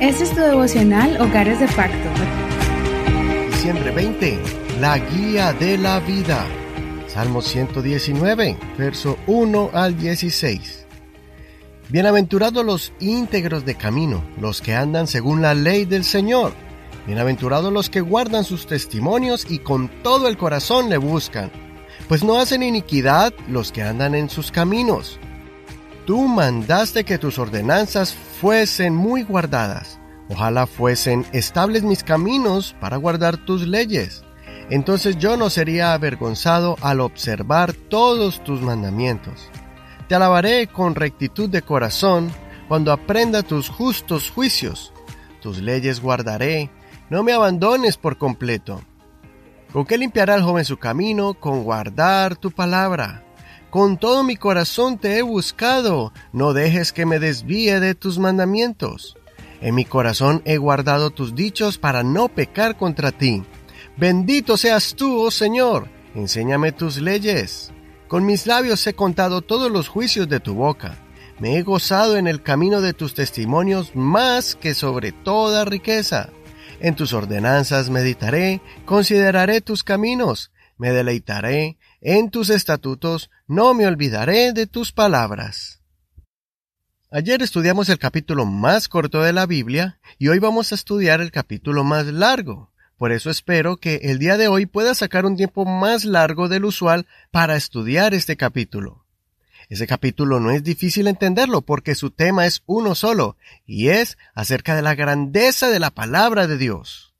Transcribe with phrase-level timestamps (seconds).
[0.00, 2.08] Este es tu devocional Hogares de Pacto.
[3.50, 4.38] Diciembre 20,
[4.80, 6.44] la guía de la vida.
[7.06, 10.86] Salmo 119, verso 1 al 16.
[11.88, 16.52] Bienaventurados los íntegros de camino, los que andan según la ley del Señor.
[17.06, 21.50] Bienaventurados los que guardan sus testimonios y con todo el corazón le buscan,
[22.08, 25.20] pues no hacen iniquidad los que andan en sus caminos.
[26.06, 30.00] Tú mandaste que tus ordenanzas fuesen muy guardadas.
[30.28, 34.24] Ojalá fuesen estables mis caminos para guardar tus leyes.
[34.70, 39.50] Entonces yo no sería avergonzado al observar todos tus mandamientos.
[40.08, 42.32] Te alabaré con rectitud de corazón
[42.68, 44.92] cuando aprenda tus justos juicios.
[45.40, 46.70] Tus leyes guardaré,
[47.10, 48.82] no me abandones por completo.
[49.72, 51.34] ¿Con qué limpiará el joven su camino?
[51.34, 53.24] Con guardar tu palabra.
[53.72, 59.16] Con todo mi corazón te he buscado, no dejes que me desvíe de tus mandamientos.
[59.62, 63.44] En mi corazón he guardado tus dichos para no pecar contra ti.
[63.96, 67.72] Bendito seas tú, oh Señor, enséñame tus leyes.
[68.08, 70.98] Con mis labios he contado todos los juicios de tu boca.
[71.38, 76.28] Me he gozado en el camino de tus testimonios más que sobre toda riqueza.
[76.78, 84.52] En tus ordenanzas meditaré, consideraré tus caminos, me deleitaré en tus estatutos, no me olvidaré
[84.52, 85.80] de tus palabras.
[87.12, 91.30] Ayer estudiamos el capítulo más corto de la Biblia y hoy vamos a estudiar el
[91.30, 92.72] capítulo más largo.
[92.96, 96.64] Por eso espero que el día de hoy pueda sacar un tiempo más largo del
[96.64, 99.04] usual para estudiar este capítulo.
[99.68, 104.74] Ese capítulo no es difícil entenderlo porque su tema es uno solo y es acerca
[104.74, 107.11] de la grandeza de la palabra de Dios.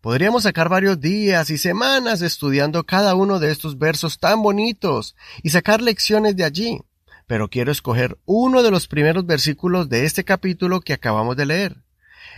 [0.00, 5.50] Podríamos sacar varios días y semanas estudiando cada uno de estos versos tan bonitos y
[5.50, 6.80] sacar lecciones de allí,
[7.26, 11.76] pero quiero escoger uno de los primeros versículos de este capítulo que acabamos de leer.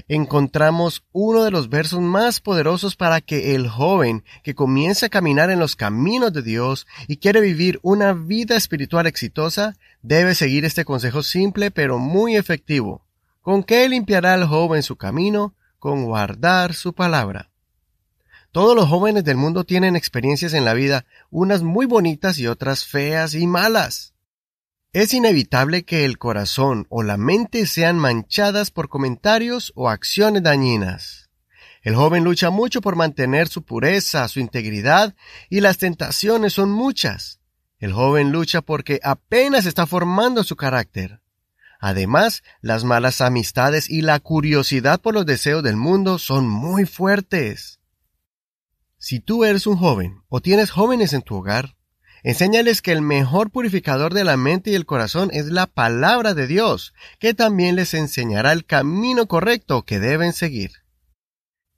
[0.09, 5.51] Encontramos uno de los versos más poderosos para que el joven que comience a caminar
[5.51, 10.87] en los caminos de Dios y quiere vivir una vida espiritual exitosa debe seguir este
[10.87, 13.05] consejo simple pero muy efectivo.
[13.43, 15.55] ¿Con qué limpiará el joven su camino?
[15.79, 17.50] Con guardar su palabra.
[18.53, 22.85] Todos los jóvenes del mundo tienen experiencias en la vida, unas muy bonitas y otras
[22.85, 24.15] feas y malas.
[24.93, 31.31] Es inevitable que el corazón o la mente sean manchadas por comentarios o acciones dañinas.
[31.83, 35.15] El joven lucha mucho por mantener su pureza, su integridad,
[35.49, 37.41] y las tentaciones son muchas.
[37.79, 41.21] El joven lucha porque apenas está formando su carácter.
[41.79, 47.80] Además, las malas amistades y la curiosidad por los deseos del mundo son muy fuertes.
[49.03, 51.75] Si tú eres un joven o tienes jóvenes en tu hogar,
[52.23, 56.47] enséñales que el mejor purificador de la mente y el corazón es la palabra de
[56.47, 60.73] Dios, que también les enseñará el camino correcto que deben seguir.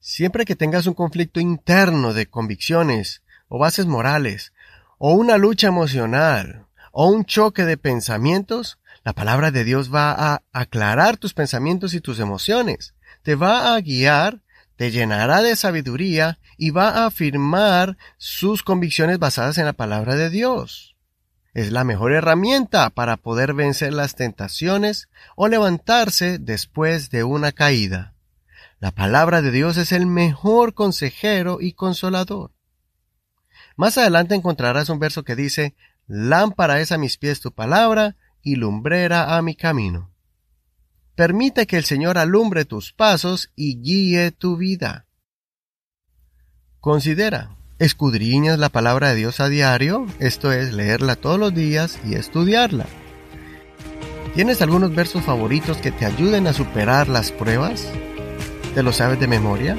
[0.00, 4.52] Siempre que tengas un conflicto interno de convicciones o bases morales,
[4.98, 10.42] o una lucha emocional, o un choque de pensamientos, la palabra de Dios va a
[10.52, 14.42] aclarar tus pensamientos y tus emociones, te va a guiar
[14.82, 20.28] te llenará de sabiduría y va a afirmar sus convicciones basadas en la palabra de
[20.28, 20.96] Dios.
[21.54, 28.16] Es la mejor herramienta para poder vencer las tentaciones o levantarse después de una caída.
[28.80, 32.50] La palabra de Dios es el mejor consejero y consolador.
[33.76, 35.76] Más adelante encontrarás un verso que dice,
[36.08, 40.11] Lámpara es a mis pies tu palabra y lumbrera a mi camino.
[41.14, 45.06] Permite que el Señor alumbre tus pasos y guíe tu vida.
[46.80, 50.06] Considera, ¿escudriñas la palabra de Dios a diario?
[50.20, 52.86] Esto es, leerla todos los días y estudiarla.
[54.34, 57.86] ¿Tienes algunos versos favoritos que te ayuden a superar las pruebas?
[58.74, 59.76] ¿Te lo sabes de memoria?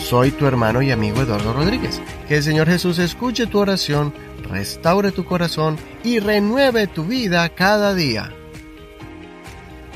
[0.00, 2.00] Soy tu hermano y amigo Eduardo Rodríguez.
[2.26, 4.12] Que el Señor Jesús escuche tu oración,
[4.50, 8.34] restaure tu corazón y renueve tu vida cada día.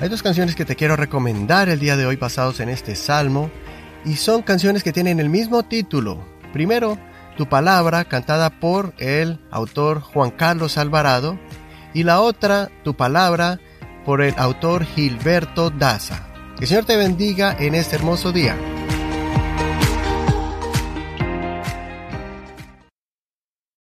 [0.02, 3.52] Hay dos canciones que te quiero recomendar el día de hoy basados en este salmo
[4.04, 6.26] y son canciones que tienen el mismo título.
[6.52, 6.98] Primero,
[7.36, 11.38] Tu palabra cantada por el autor Juan Carlos Alvarado
[11.94, 13.60] y la otra, Tu palabra
[14.04, 16.26] por el autor Gilberto Daza.
[16.56, 18.56] Que el Señor te bendiga en este hermoso día.